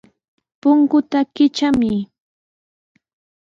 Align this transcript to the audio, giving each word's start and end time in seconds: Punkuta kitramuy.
Punkuta 0.61 1.19
kitramuy. 1.35 1.99